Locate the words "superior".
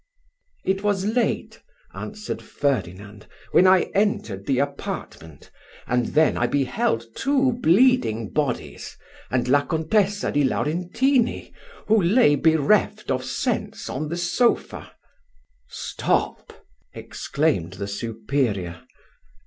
17.87-18.81